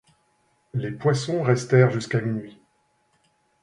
[0.73, 2.57] Les Poisson restèrent jusqu'à minuit.